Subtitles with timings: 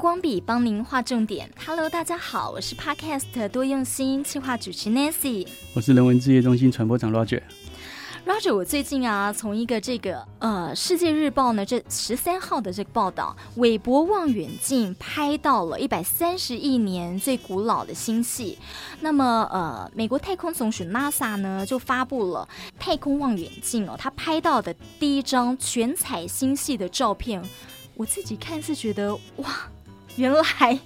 [0.00, 1.48] 光笔帮您画重点。
[1.66, 7.42] Hello，大家好，我是 Podcast 多用心企划主持 Nancy，我是人文置业中心传播长 Roger。
[8.24, 18.56] Roger，我最近啊，从一个这个呃《世界日报》呢，这十三号的这个报道，韦伯望远镜拍到了一百三十亿年最古老的星系。
[19.00, 27.42] 那么呃，美国太空总署 NASA 呢就发布了太空望远镜哦，它拍到的第一张全彩星系的照片。
[27.96, 29.68] 我自己看是觉得哇，
[30.16, 30.78] 原来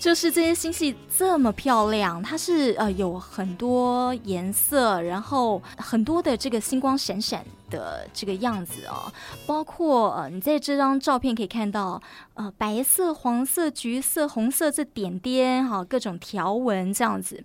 [0.00, 9.12] 就是这些星系这么漂亮，它是呃有很多颜色，然后很多的这个星光闪闪的这个样子哦，
[9.46, 12.00] 包括呃你在这张照片可以看到
[12.34, 17.44] 呃白色、黄色、橘色、红色这点点哈、各种条纹这样子。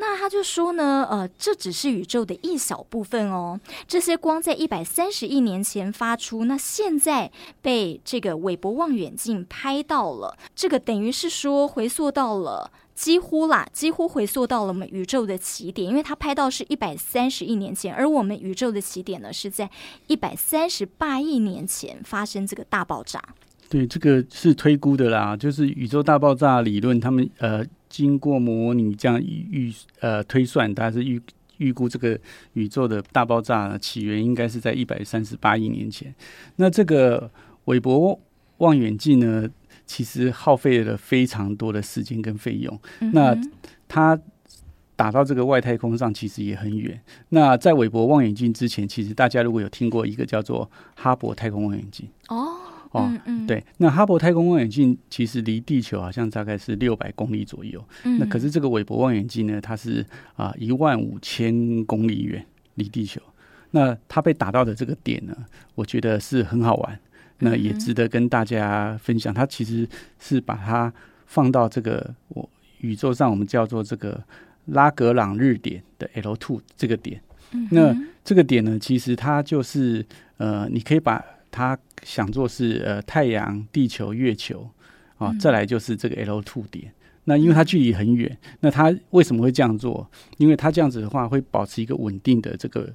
[0.00, 3.58] 那他就说呢，呃，这只是宇宙的一小部分哦。
[3.88, 19.68] 这些光在一百三十亿年前发出，那现在被这个韦伯望远镜拍到了，这个等于是说回溯到了几乎啦，几乎回溯到了我们宇宙的起点，因为它拍到是一百三十亿年前，而我们宇宙的起点呢是在
[20.06, 23.20] 一百三十八亿年前发生这个大爆炸。
[23.68, 27.66] 对，这个是推估的啦，就是宇宙大爆炸理论，他们呃。
[27.88, 31.20] 经过模拟这样预呃推算，大概是预
[31.56, 32.18] 预估这个
[32.52, 36.14] 宇宙的大爆炸起源应该是在一百三十八亿年前。
[36.56, 37.30] 那这个
[37.64, 38.20] 韦伯
[38.58, 39.48] 望远镜呢，
[39.86, 42.80] 其实耗费了非常多的时间跟费用。
[43.00, 43.36] 嗯、那
[43.88, 44.18] 它
[44.94, 47.00] 打到这个外太空上，其实也很远。
[47.30, 52.56] 那在韦伯望远镜之前，其实大家如果有听过一个叫做哈勃太空望远镜哦。
[52.90, 60.04] 哦，嗯嗯，对，那哈勃太空望远镜其实离地球好像大概是六百公里左右，嗯，那可是这个韦伯望远镜呢，它是
[60.36, 62.44] 啊一万五千公里远
[62.76, 63.20] 离地球，
[63.72, 65.36] 那它被打到的这个点呢，
[65.74, 66.98] 我觉得是很好玩，
[67.40, 69.34] 那也值得跟大家分享。
[69.34, 69.86] 它其实
[70.18, 70.92] 是把它
[71.26, 72.48] 放到这个我
[72.78, 74.22] 宇宙上，我们叫做这个
[74.66, 77.20] 拉格朗日点的 L two 这个点，
[77.70, 80.04] 那这个点呢，其实它就是
[80.38, 84.68] 呃，你可以把它想做是呃太阳、地球、月球
[85.16, 86.92] 啊，再来就是这个 L two 点。
[87.24, 90.08] 那因为它距离很远，那它为什么会这样做？
[90.38, 92.92] 因为它这样子的话会保持一个稳定的这个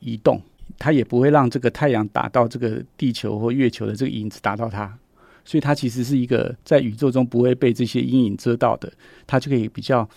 [0.00, 0.40] 移动，
[0.78, 4.98] 它也不会让这个太阳打到这个地球或月球的这个影子打到它，
[5.44, 8.92] 所以它其实是一个在宇宙中不会被这些阴影遮到的，
[9.26, 10.08] 它就可以比较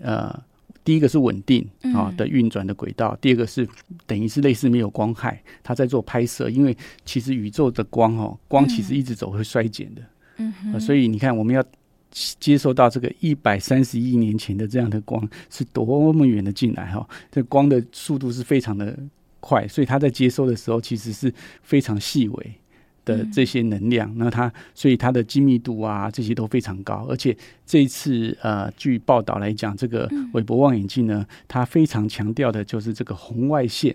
[0.00, 0.42] 呃。
[0.84, 3.66] 第一个是稳定啊的运转的轨道，嗯、第二个是
[4.06, 6.50] 等于是类似没有光害，它在做拍摄。
[6.50, 10.02] 因为其实宇宙的光哦，光其实一直走会衰减的，
[10.36, 11.64] 嗯、呃，所以你看我们要
[12.38, 18.96] 接收到这个一百三十亿年前的这样的光是多么远的进来哈，这光的速度是非常的
[19.40, 22.52] 快，所以它在接收的时候其实是非常细微。
[23.04, 27.06] 的这些能量，那它所以它的精密度啊，这些都非常高。
[27.08, 33.94] 而且这一次呃，据报道来讲，这个韦伯望远镜呢，它非常强调的就是这个红外线。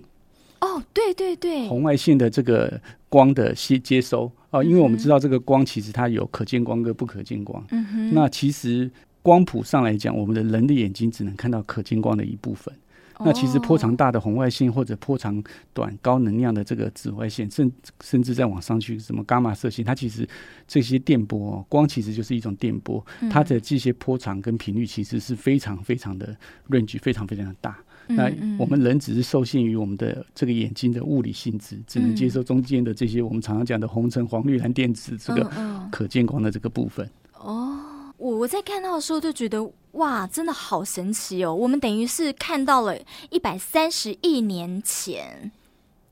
[0.62, 7.64] 哦，对对对，红外线的这个光的接接收哦，因为我们知道这个光其实它有可见光跟不可见光。
[7.72, 12.74] 嗯哼，那其实光谱上来讲，我们的人的眼睛只能看到可见光的一部分。
[13.20, 15.44] 那其实波长大的红外线或者波长
[15.74, 17.70] 短高能量的这个紫外线，甚
[18.02, 20.28] 甚至再往上去，什么伽马射线，它其实
[20.66, 26.36] 这些电波哦，光其实就是一种电波，它的这些波长跟频率其实是非常非常的
[26.70, 27.78] range 非常非常的大。
[28.08, 35.52] 那我们人只是受限于我们的这个眼睛的物理性质，只能接受中间的这些我们常常讲的红橙黄绿蓝靛紫这个
[35.92, 37.08] 可见光的这个部分。
[37.34, 37.89] 哦。
[38.20, 41.56] 我我在看到的时候就觉得哇，真的好神奇哦！
[41.56, 42.96] 我们等于是看到了
[43.30, 45.52] 一百三十亿年前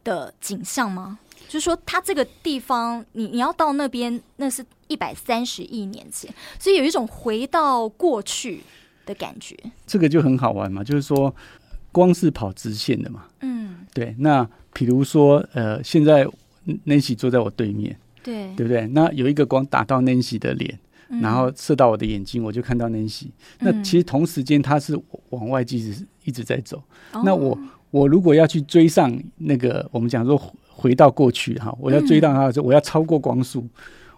[0.04, 1.20] 的景象吗？
[1.50, 8.62] 就是说，它这个地方，你你要到那边，那是一百三十亿年前，所以有一种回到过去
[9.06, 9.56] 的感觉。
[9.86, 11.34] 这个就很好玩嘛，就是说，
[11.92, 13.26] 光是跑直线的嘛。
[13.42, 14.16] 嗯，对。
[14.20, 16.26] 那比如说，呃，现在
[16.86, 18.88] Nancy 坐在我对面，对，对不对？
[18.88, 20.80] 那有一个光打到 Nancy 的脸。
[21.22, 23.28] 然后射到我的眼睛，我就看到 Nancy。
[23.60, 25.00] 那其实同时间，它是
[25.30, 26.84] 往外一直一直在走。
[27.14, 27.58] 嗯、那我
[27.92, 33.68] 我如果要去追上那个，我们讲说回到过去哈，我要追到它的时候，我要超过光速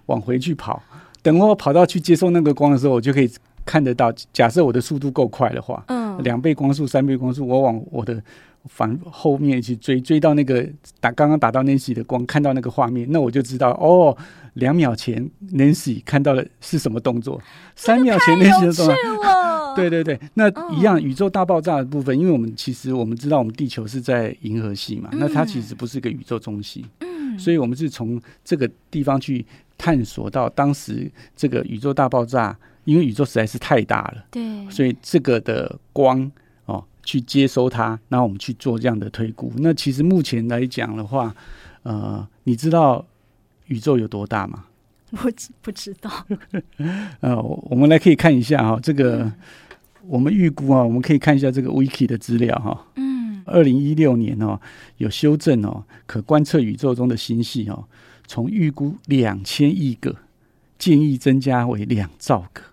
[0.07, 0.81] 往回去跑。
[1.21, 3.29] 等我跑到去接受那个光的时候，我就可以
[3.65, 4.11] 看得到。
[4.33, 8.21] 假设我的速度够快的话，嗯，两倍光速、三倍光速，我往我的。
[8.65, 10.67] 反后面去追，追到那个
[10.99, 14.15] 打刚刚打到 Nancy 的光，看到那个画面，那我就知道哦，
[14.55, 17.41] 两秒前 Nancy 看到的是什么动作，
[17.77, 18.95] 三秒前 Nancy 的动作，
[19.77, 27.39] 对对对，那一样宇宙大爆炸的部分，因为我们其实我们知道我们地球是在银河系嘛，那它其实不是一个宇宙中心，嗯。
[27.39, 29.43] 所以我们是从这个地方去
[29.77, 32.55] 探索到当时这个宇宙大爆炸，
[32.89, 36.31] 因为宇宙实在是太大了，对，所以这个的光
[36.65, 39.53] 哦去接收它，然后我们去做这样的推估。
[39.57, 41.35] 那其实目前来讲的话，
[41.83, 43.05] 呃，你知道
[43.67, 44.65] 宇宙有多大吗？
[45.11, 45.31] 我
[45.61, 46.09] 不知道。
[47.21, 49.33] 呃，我们来可以看一下哈、哦，这个、嗯、
[50.07, 52.85] 我们预估啊，我们可以看一下这个 Wiki 的资料哈、哦。
[52.95, 54.59] 嗯，二零一六年哦，
[54.97, 57.85] 有修正哦，可观测宇宙中的星系哦，
[58.25, 60.15] 从预估两千亿个，
[60.79, 62.63] 建议增加为两兆个。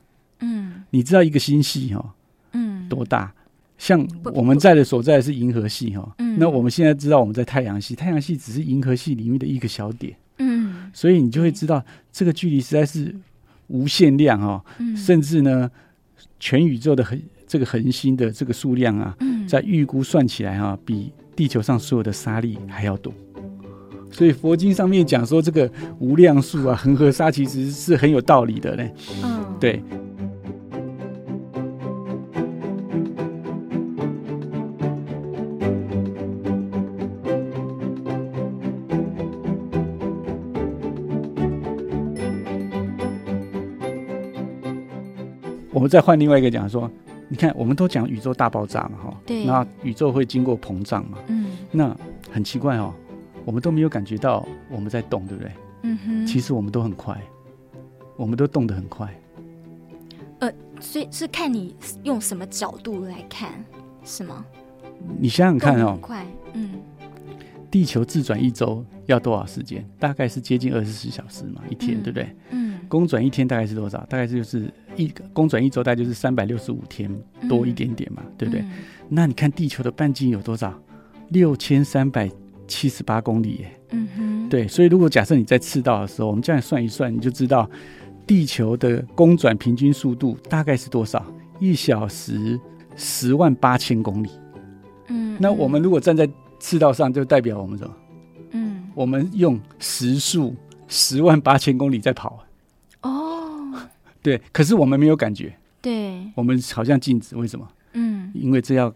[0.41, 2.11] 嗯，你知道一个星系哈、哦，
[2.53, 3.33] 嗯，多大？
[3.79, 10.17] 像我们在的所在是银河系哈、哦，嗯，那我们现在知道我们在太阳系，太阳系只是银河系里面的一个小点。
[10.39, 13.15] 嗯，所以你就会知道这个距离实在是
[13.67, 15.71] 无限量哦，嗯、甚至呢，
[16.41, 23.13] 全宇宙的恒这个恒星的这个数量啊，嗯、在预估算起来啊，比地球上所有的沙粒还要多。
[24.11, 28.91] 所以佛经上面讲说这个无量数啊，恒河沙其实是很有道理的嘞。
[29.23, 29.83] 嗯，对。
[45.87, 46.91] 们再换另外一个讲说，
[47.29, 51.97] 你看，我们都讲宇宙大爆炸嘛，哈，对，那宇宙会经过膨胀嘛，嗯，那
[52.31, 52.93] 很奇怪哦，
[53.45, 55.53] 我们都没有感觉到我们在动，对不对？
[55.83, 57.17] 嗯哼，其实我们都很快，
[58.17, 59.09] 我们都动得很快。
[60.41, 63.53] 呃，所以是看你用什么角度来看，
[64.05, 64.45] 是吗？
[65.21, 66.73] 你想想看哦，很快，嗯，
[67.71, 69.89] 地球自转一周要多少时间？
[70.01, 72.37] 大概是接近二十四小时嘛，一天，嗯、对不对？
[72.51, 73.99] 嗯，公转一天大概是多少？
[74.07, 74.73] 大概就是。
[74.97, 77.15] 一公转一周大概就是三百六十五天
[77.51, 78.63] 多一点点嘛，嗯、对不对？
[78.63, 78.73] 嗯、
[79.11, 80.73] 那你看地球的半径有多少？
[81.29, 82.31] 六千三百
[82.67, 83.81] 七十八公里耶。
[83.91, 84.49] 嗯哼。
[84.49, 87.69] 对，所以如果假设你在赤道的时候，我们这样算一算，你就知道
[88.27, 91.23] 地球的公转平均速度大概是多少？
[91.61, 92.59] 一小时
[92.97, 94.31] 十万八千公里。
[95.09, 95.37] 嗯。
[95.39, 96.27] 那我们如果站在
[96.59, 97.95] 赤道上，就代表我们什么？
[98.53, 98.83] 嗯。
[98.95, 100.57] 我们用时速
[100.89, 102.43] 十万八千公里在跑。
[104.27, 105.55] 对，可是我们没有感觉。
[105.81, 107.69] 对，我们好像静止，为什么？
[107.93, 108.93] 嗯，因为这要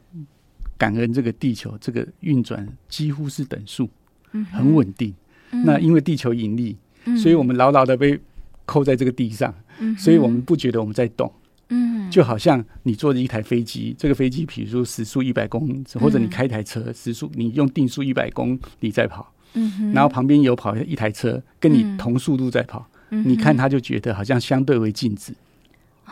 [0.77, 3.89] 感恩这个地球，这个运转几乎是等速，
[4.33, 5.15] 嗯、很稳定。
[5.53, 8.19] 嗯、那因为地球引力，嗯、所以我们牢牢的被
[8.65, 11.33] 扣在这个地上，嗯、所以我们不觉得我们在动。
[11.69, 22.81] 嗯，就好像你坐着一台飞机，这个飞机比如说时速一百公里，或者你开一台车时速，你用定速一百公里在跑，嗯哼，然后旁边有跑一台车跟你同速度在跑。
[22.81, 25.33] 嗯你看，他就觉得好像相对为静止，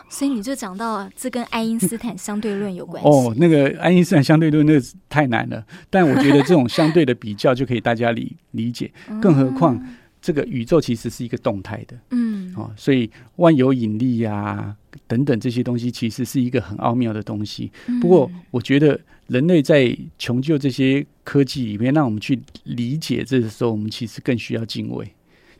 [0.09, 3.09] 所以你就讲到这跟爱因斯坦相对论有关系。
[3.09, 8.91] 哦，那个爱因斯坦相对论那个太难了，但我觉得这种相对的比较就可以大家理理解。
[9.21, 9.81] 更何况
[10.21, 14.75] 这个宇宙其实是一个动态的，嗯，哦，所以万有引力呀、啊、
[15.07, 17.71] 等等这些东西其实是一个很奥妙的东西。
[18.01, 25.07] 不过，我觉得人类在穷究这些科技里面，让我们去理解这个时候，我们其实更需要敬畏。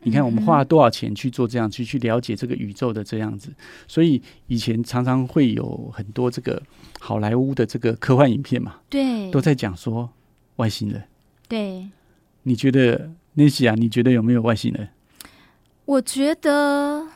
[0.01, 3.51] 你看，我们花了多少钱去做这样去去了解这个宇宙的这样子，
[3.87, 6.61] 所以以前常常会有很多这个
[6.99, 10.09] 好莱坞的这个科幻影片嘛，对，都在讲说
[10.55, 11.03] 外星人。
[11.47, 11.89] 对，
[12.43, 13.75] 你觉得那些啊？
[13.75, 14.87] 你觉得有没有外星人？
[15.85, 17.07] 我觉得，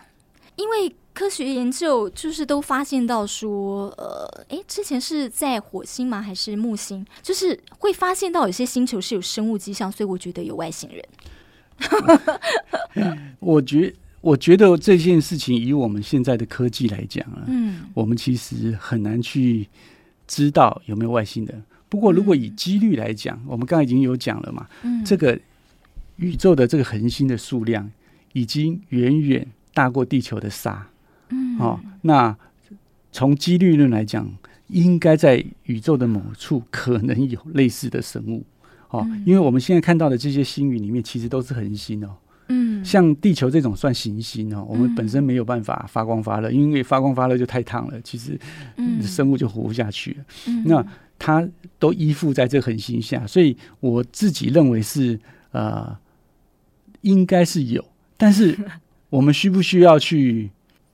[0.55, 6.21] 因为科学研究就是都发现到说，呃，诶，之前是在火星吗？
[6.21, 7.05] 还是木星？
[7.21, 11.05] 就是会发现到有些星球是有生物迹象，所以我觉得有外星人。
[13.39, 19.67] 我觉我觉得这件事情以我们现在的科技来讲啊，嗯，我们其实很难去
[20.27, 21.63] 知道有没有外星人。
[21.89, 25.39] 不过，如果以几率来讲，我们刚才已经有讲了嘛，嗯，这个
[26.15, 27.91] 宇宙的这个恒星的数量
[28.31, 30.87] 已经远远大过地球的沙，
[31.29, 32.35] 嗯，哦，那
[33.11, 34.27] 从几率论来讲，
[34.69, 38.43] 应该在宇宙的某处可能有类似的生物。
[38.93, 42.15] 哦，因为我们现在看到的这些星云里面，其实都是恒星哦。
[42.49, 48.39] 嗯，像地球这种算行星哦，我们本身没有办法发光发热，因为发光发热就太烫了，其实
[49.01, 50.25] 生物就活不下去了。
[50.47, 50.85] 嗯，那
[51.17, 51.47] 它
[51.79, 55.19] 都依附在这恒星下，所以我自己认为是
[55.51, 55.97] 呃，
[57.01, 57.83] 应该是有，
[58.15, 58.55] 但是
[59.09, 60.51] 我们需不需要去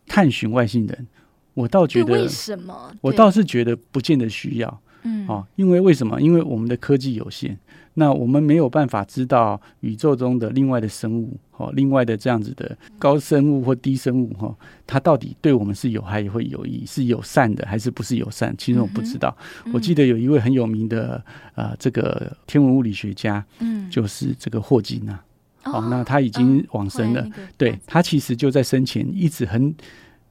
[0.07, 1.07] 探寻外星人？
[1.55, 2.93] 我倒觉得，为什么？
[3.01, 4.81] 我倒是觉得不见得需要。
[5.03, 6.19] 嗯，哦，因为为什么？
[6.21, 7.57] 因为我们的科技有限。
[7.95, 14.55] 那我们没有办法知道宇宙中的另外的生物，哦，另外的这样子的高生物或低生物，哈，
[14.87, 18.55] 它到底对我们是有害会有益，是友善的还是不是友善？
[18.57, 19.35] 其实我不知道。
[19.65, 21.21] 嗯、我记得有一位很有名的
[21.55, 25.21] 呃，这个天文物理学家，嗯，就是这个霍金啊，
[25.65, 27.21] 哦，那他已经往生了。
[27.21, 29.75] 嗯、对，他其实就在生前一直很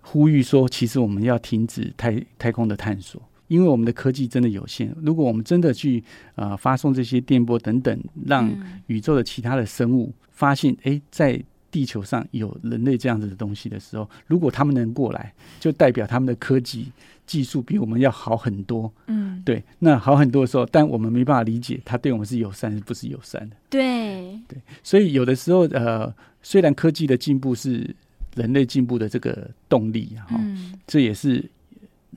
[0.00, 4.94] 呼吁说，其实我们要停止太太空的探索，因为我们的科技真的有限。
[5.02, 6.02] 如果我们真的去
[6.36, 8.48] 呃发送这些电波等等，让
[8.86, 16.90] 宇宙的其他的生物发现，哎、嗯，在地球上有人类这样子的东西的时候，如果他们能过来，就代表他们的科技
[17.26, 18.90] 技术比我们要好很多。
[19.06, 23.56] 嗯，对，那好很多的时候，但我们没办法理解他对我们是友善，是不是友善的？
[23.68, 26.10] 对，对，所以有的时候，呃，
[26.42, 27.94] 虽然科技的进步是
[28.34, 31.44] 人类进步的这个动力，哈、嗯，这也是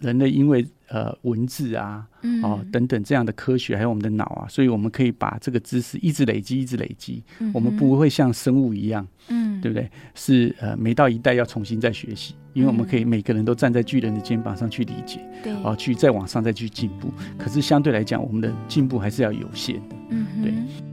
[0.02, 0.68] 人类因为。
[0.94, 2.06] 呃，文字啊，
[2.44, 7.24] 哦，等等这样的科学，还有我们的脑啊，所以我们可以把这个知识一直累积，一直累积。
[7.40, 9.90] 嗯、我们不会像生物一样，嗯，对不对？
[10.16, 17.10] 是呃，每到一代要重新再学习，因为我们可以每个人都站在巨人的肩膀上去理解，对，哦，去再往上再去进步。
[17.38, 20.91] 可是相对来讲，我们的进步还是要有限的，嗯，对。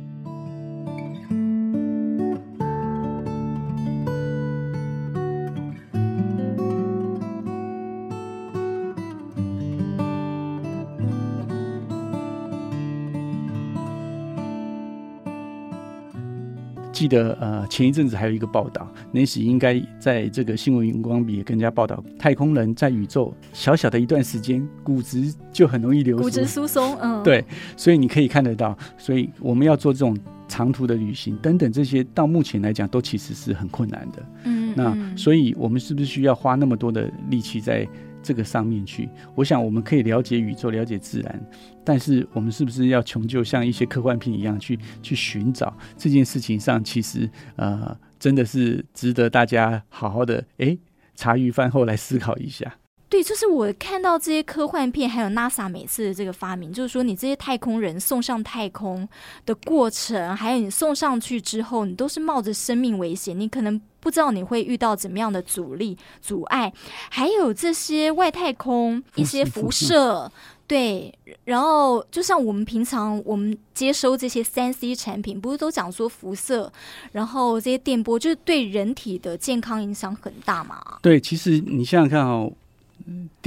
[16.99, 27.45] 记得呃，前一阵子还有一个报道，那时应该在这个新闻荧光笔也跟人家报道，太空人在宇宙小小的一段时间，骨质就很容易流失，骨质疏松，嗯，对，
[27.76, 37.87] 所以你可以看得到，所以我们要做这种长途的旅行等等这些，到目前来讲都其实是很困难的，嗯，那所以我们是不是需要花那么多的力气在？
[38.23, 41.41] 这个上面去，我想我们可以了解宇宙，了解自然，
[41.85, 50.79] 但是我们是不是要穷究像一些科幻片一样去去寻找这件事情上，其实呃真的是值得大家好好的诶
[51.15, 52.75] 茶余饭后来思考一下。
[53.11, 59.09] 对，就是我看到这些科幻片，还有 NASA 每次的这个发明，就是说你这些太空人送上太空
[59.47, 66.71] 的过程，还有你送上去之后，你都是冒着生命危险，你可能不知道你会遇到怎么样的阻力、阻碍，
[67.09, 70.31] 还有这些外太空一些辐射，
[70.67, 71.11] 对，
[71.45, 76.71] 然后就像我们平常我们接收这些三 C 产品，不是都讲说辐射，
[77.12, 80.99] 然后这些电波就是对人体的健康影响很大嘛？
[81.00, 82.53] 对，其实你想想看哦。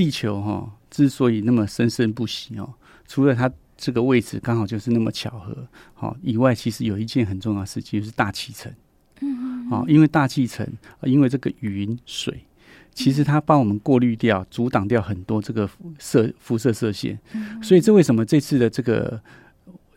[0.02, 2.74] 地球哈、哦、之所以那么生生不息哦，
[3.08, 5.56] 除了它这个位置刚好就是那么巧合
[5.94, 8.74] 好以外，其实有一件很重要的事情就是大气层。
[9.20, 9.86] 嗯嗯。
[9.88, 10.68] 因为大气层，
[11.04, 12.44] 因为这个云水，
[12.96, 17.20] 其实它帮我们过滤掉、阻挡掉很多这个射辐射射线。
[17.62, 19.22] 所以这为什么这次的这个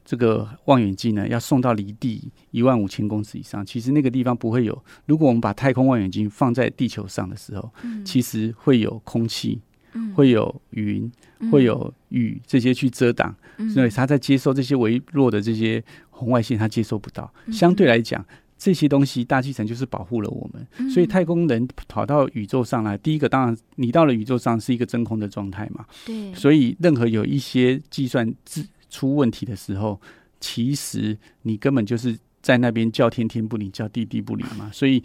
[0.04, 3.64] 这个望远镜呢，要送到离地一万五千公尺以上？
[3.64, 4.84] 其实那个地方不会有。
[5.06, 9.60] 如果我们把太空望远镜放在地球上的时候，嗯、其实会有空气，
[9.94, 11.10] 嗯、会有云，
[11.40, 17.32] 嗯、会有雨这些去遮挡，嗯、所以它在接收这些微弱的这些红外线，它接收不到。
[17.46, 18.24] 嗯、相对来讲，
[18.58, 20.66] 这些东西大气层就是保护了我们。
[20.78, 25.84] 嗯、所以太空人跑到宇宙上来，第一个当然你到了宇宙上是一个真空的状态嘛。
[26.04, 26.34] 对。
[26.34, 30.00] 所以任何有一些计算自出问题的时候，
[30.40, 34.70] 其实你根本就是在那边叫天天不灵，叫地地不灵嘛。
[34.72, 35.02] 所以，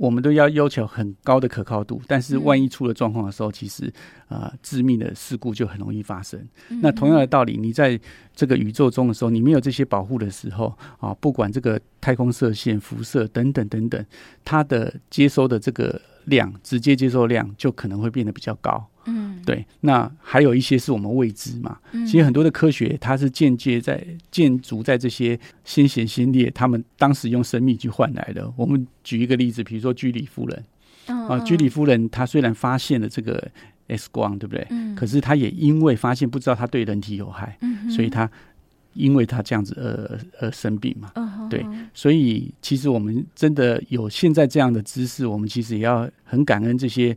[0.00, 2.00] 我们都要要求很高的可靠度。
[2.06, 3.84] 但是，万一出了状况的时候，其实
[4.28, 6.42] 啊、呃，致命的事故就很容易发生。
[6.80, 8.00] 那同样的道理，你在
[8.34, 14.06] 这个宇宙中的时候，你没有这些保护的时候啊，不管这个太空射线、辐射等等等等，
[14.42, 18.88] 它的接收的这个量，直接接收量就可能会变得比较高。
[19.06, 21.78] 嗯，对，那还有一些是我们未知嘛。
[21.92, 28.52] 嗯，其实很多的科学，它是间接在建筑在这些先贤先烈，他们当时用生命去换来的。
[28.56, 30.64] 我们举一个例子，比如说居里夫人。
[31.06, 33.50] 嗯、啊，居里夫人她虽然发现了这个
[33.88, 34.66] X 光，对不对？
[34.70, 34.94] 嗯。
[34.94, 38.30] 可是她也因为发现不知道它对人体有害，嗯，所以她
[38.92, 41.10] 因为她这样子而而生病嘛。
[41.14, 41.48] 嗯哼。
[41.48, 41.64] 对，
[41.94, 47.16] 所以其实我们真的有现在这样的知识，我们其实也要很感恩这些。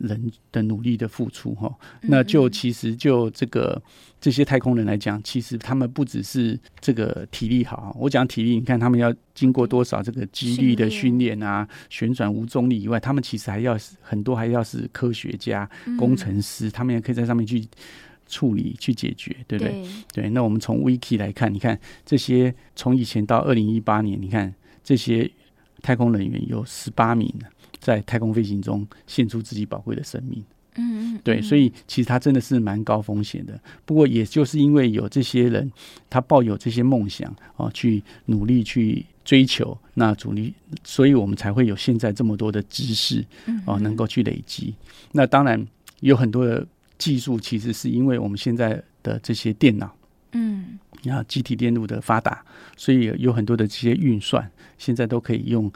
[0.00, 1.72] 人的努力的付出，哈，
[2.02, 3.80] 那就其实就这个
[4.20, 7.96] 这些太空人来讲，其实他们不只是这个体力好。
[7.98, 17.66] 我讲体力，你看他们要经过多少这个肌力的训练啊，旋转无重力以外，他们其实还要很多，还要是科学家、工程师，他们也可以在上面去
[18.26, 19.84] 处理、去解决，对不对？
[20.12, 20.30] 对。
[20.30, 25.30] 那我们从 Wiki 来看，你看这些从以前到二零一八年，你看这些
[25.82, 27.32] 太空人员有十八名。
[27.84, 30.42] 在太空飞行中献出自己宝贵的生命，
[30.76, 33.60] 嗯，对，所以其实他真的是蛮高风险的。
[33.84, 35.70] 不过，也就是因为有这些人，
[36.08, 43.22] 他抱有这些梦想啊，去努力去追求，那主力，所以我们才会有现在这么多的知识
[43.66, 44.74] 啊，能够去累积。
[45.12, 45.62] 那当然
[46.00, 49.94] 有很多的技术，其实是因为我们现在的这些电脑，
[50.32, 52.42] 嗯，然后积体电路的发达，
[52.78, 54.50] 所以有很多的这些运算。
[54.76, 55.70] 现在都可以用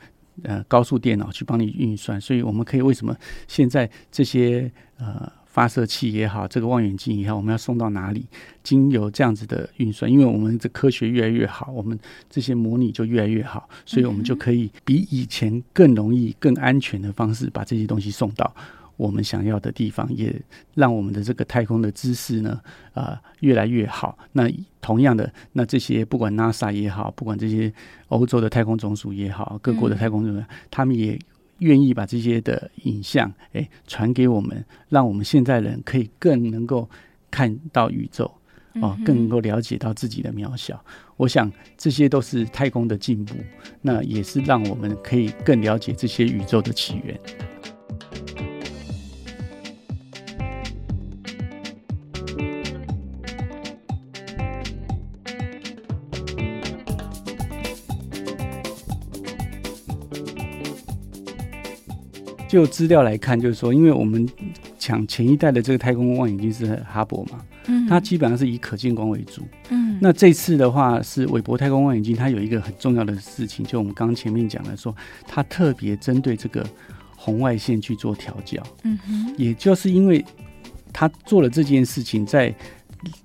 [0.44, 3.16] 呃高速电脑去帮你运算，所以我们可以为什么
[3.46, 5.30] 现在这些呃。
[5.50, 8.24] 发射器也好，这个望远镜也好，我们要送到哪里？
[8.62, 11.98] 经由这样子的运算，因为我们的科学越来越好，我们
[12.30, 18.54] 这些模拟就越来越好，所以我们就可以比以前更容易、更安全的方式把这些东西送到
[18.98, 20.38] 我们想要的地方，也
[20.74, 22.60] 让我们的这个太空的知识呢，
[22.92, 24.18] 啊、呃，越来越好。
[24.32, 24.46] 那
[24.82, 27.72] 同样的，那这些不管 NASA 也好，不管这些
[28.08, 31.18] 欧洲的太空总署也好，各国的太空人员，他们也。
[31.60, 36.88] 愿意把这些的影像，哎，传给我们，让我们现在人可以更能够
[37.32, 38.32] 看到宇宙，
[38.74, 40.80] 哦，更能够了解到自己的渺小。
[41.16, 43.34] 我想这些都是太空的进步，
[43.82, 47.18] 那也是让我们可以更了解这些宇宙的起源。
[62.48, 64.26] 就资料来看，就是说，因为我们
[64.78, 76.66] 讲前一代的这个太空望远镜是哈勃嘛，嗯，它基本上是以可见光为主，嗯，那这次的话是韦伯太空望远镜，它有一个很重要的事情，就我们刚刚前面讲的说，它特别针对这个
[77.14, 80.24] 红外线去做调校，嗯哼，也就是因为
[80.90, 82.54] 它做了这件事情，在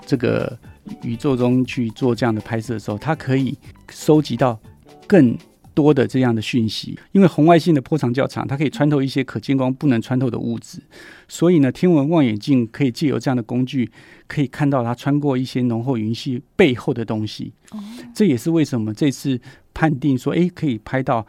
[0.06, 0.60] 这个
[1.02, 3.58] 宇宙中去做这样的拍摄的时候，它可以
[3.90, 4.60] 收集到
[5.08, 5.34] 更。
[5.74, 10.80] 多的这样的讯息，因为红外线的波长较长，它可以穿透一些可见光不能穿透的物质，
[11.28, 13.92] 所以呢，天文望远镜可以借由这样的工具，
[14.28, 17.52] 可以看到它穿过一些浓厚云系背后的东西。
[17.72, 17.80] 哦，
[18.14, 19.40] 这也是为什么这次
[19.74, 21.26] 判定说，诶，可以拍到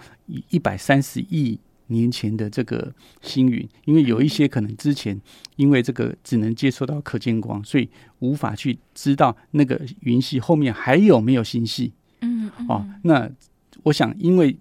[0.51, 5.19] 一百三十亿年前的这个星云，因为有一些可能之前
[5.57, 11.93] 因为这个只能接收到可见光，所以无法去知道那个云系后面还有没有星系。
[12.21, 13.31] 嗯，嗯，哦，那。
[13.85, 14.57] 我想，因为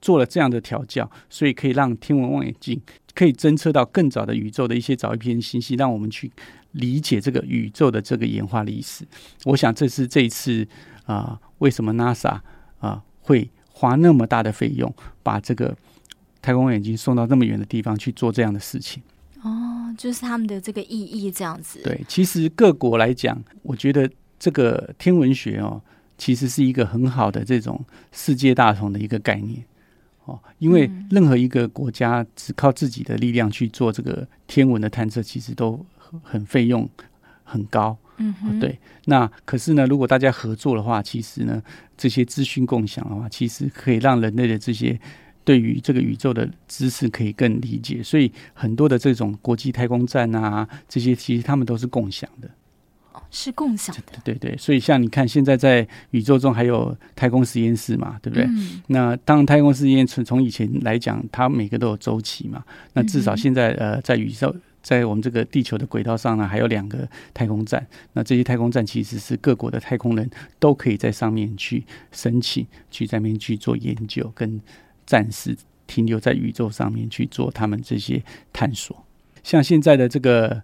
[0.00, 2.80] 做了这样的调教，所以可以让天文望远镜
[3.14, 6.30] 可以侦测到更早的宇宙的一些早一篇信息，让我们去
[6.72, 9.04] 理解这个宇宙的这个演化历史。
[9.44, 10.66] 我想，这是这一次
[11.04, 12.42] 啊、呃，为什么 NASA 啊、
[12.78, 15.76] 呃、会花那么大的费用，把这个
[16.40, 19.02] 太空望远镜送到那么远的地方去做这样的事情？
[19.42, 21.80] 哦，就是他们的这个意义这样子。
[21.82, 25.82] 对，其实各国来讲，我觉得这个天文学哦。
[26.18, 29.64] 其实是一个很好的这种世界大同的一个概念，
[30.24, 35.86] 哦，因为任何一个国家只靠自己的力量去做这个天文的探测，其实都
[36.22, 36.86] 很费用
[37.44, 38.78] 很高，嗯，对。
[39.06, 41.62] 那可是呢，如果大家合作的话，其实呢，
[41.96, 44.98] 这些资讯共享的话，其实可以让人类的这些
[45.44, 48.02] 对于这个宇宙的知识可以更理解。
[48.02, 52.50] 所以很多的这种国际太空站啊，这些其实他们都是共享的。
[53.30, 58.44] 是共享的，对对，所以像你看，现在在宇宙中还有太空实验室嘛，对不对？
[58.46, 62.64] 嗯、那当太空实验从从以前来讲，它每个都有周期嘛。
[62.94, 67.86] 那至少现在呃，在宇宙，在我们这个地球的轨道上呢，还有两个太空站。
[68.14, 74.58] 那这些太空站其实是各国的太空人都可以在上面去申请，去在那边去做研究，跟
[75.04, 75.54] 暂时
[75.86, 78.22] 停留在宇宙上面去做他们这些
[78.54, 79.04] 探索。
[79.42, 80.62] 像现在的这个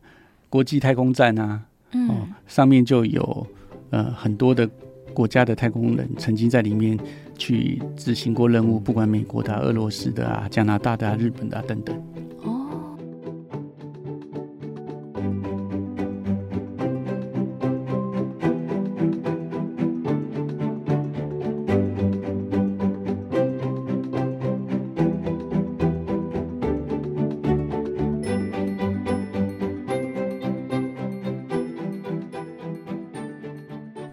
[0.48, 1.64] 国际太空站啊。
[2.08, 3.46] 哦，上面就有
[3.90, 4.68] 呃很多的
[5.12, 6.98] 国家的太空人曾经在里面
[7.38, 11.94] 去执行过任务，不管美国的、啊、俄罗斯的啊、加拿大的、啊、日本的、啊、等等。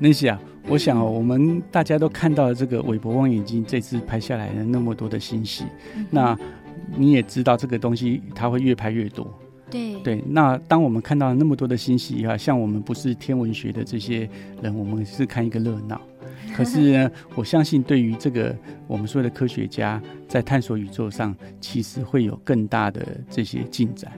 [0.04, 5.64] 那些啊，我想哦，我们大家都看到了这个韦伯望远镜这次拍下来的那么多的星系，
[6.10, 6.36] 那
[6.96, 9.32] 你也知道这个东西它会越拍越多。
[9.70, 14.28] 对对，那当我们看到那么多的星系啊，像我们不是天文学的这些
[14.60, 16.02] 人，我们是看一个热闹。
[16.58, 18.56] 可是呢，我相信对于这个
[18.88, 24.12] 我们所有的科学家在探索宇宙上，其实会有更大的这些进展。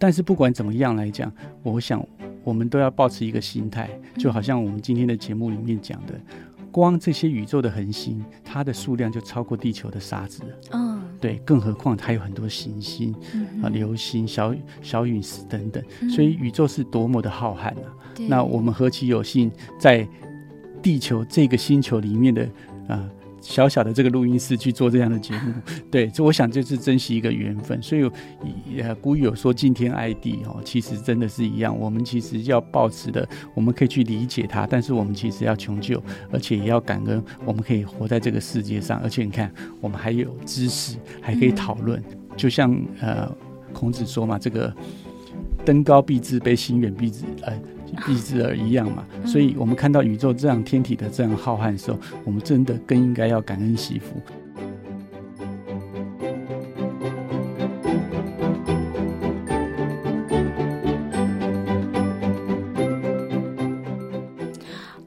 [0.00, 2.04] 但是不管怎么样来讲，我想。
[2.48, 6.18] 我们都要保持一个心态，就好像我们今天的节目里面讲的，
[6.72, 10.48] 光这些宇宙的恒星，它的数量就超过地球的沙子了。
[10.72, 13.14] 嗯，对，更何况还有很多行星
[13.62, 17.92] 啊、流星、小小陨石等等，所以宇宙是多么的浩瀚啊！
[18.26, 20.08] 那我们何其有幸，在
[20.80, 22.48] 地球这个星球里面的
[22.88, 23.06] 啊
[23.40, 25.52] 小小的这个录音室去做这样的节目，
[25.90, 27.80] 对，这我想就是珍惜一个缘分。
[27.82, 28.10] 所以，
[28.80, 31.76] 呃，古语有说“敬天爱地”哦，其实真的是一样。
[31.78, 38.98] 我们其实要保持的，我们可以去理解它，但是我们其实要穷究，而且也要感恩，我们可以活在这个世界上。
[39.00, 42.02] 而且你看，我们还有知识，还可以讨论。
[42.36, 43.30] 就像呃，
[43.72, 44.74] 孔子说嘛，这个
[45.64, 47.52] “登高必自卑，行远必自呃”。
[48.06, 54.20] 一直而一样嘛，所以我们看到宇宙这样天体的这样浩瀚的时候，我们真的更应该要感恩惜福。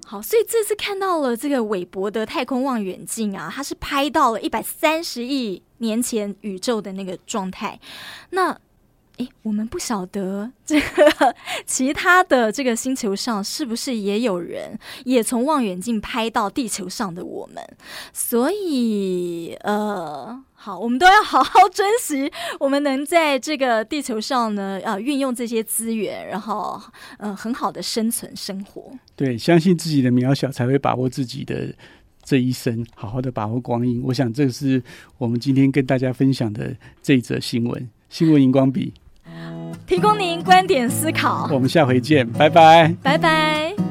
[0.05, 7.79] 好，所以这次看到了这个韦伯的太空望远镜啊，它是拍到了一百三十亿年前宇宙的那个状态，
[8.31, 8.57] 那。
[9.17, 17.63] 诶，我们不晓得这个其他的这个星球上是不是也有人也从望远镜拍到地球上的我们，
[18.13, 26.81] 所以呃，好，我们都要好好珍惜我们能在这个地球上呢，呃，运用这些资源，然后
[27.17, 28.91] 呃，很好的生存生活。
[29.15, 31.75] 对，相信自己的渺小，才会把握自己的
[32.23, 34.01] 这一生，好好的把握光阴。
[34.05, 34.81] 我想，这是
[35.17, 37.89] 我们今天跟大家分享的这一则新闻。
[38.09, 38.93] 新闻荧光笔。
[39.91, 43.90] 提供您观点思考，我们下回见，拜拜，拜拜。